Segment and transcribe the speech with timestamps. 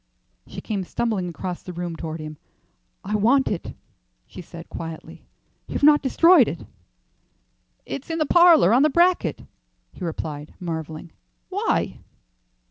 [0.47, 2.37] She came stumbling across the room toward him.
[3.03, 3.75] "I want it,"
[4.25, 5.27] she said, quietly.
[5.67, 6.65] "You've not destroyed it?"
[7.85, 9.43] "It's in the parlour, on the bracket,"
[9.91, 11.11] he replied, marvelling.
[11.49, 11.99] "Why?"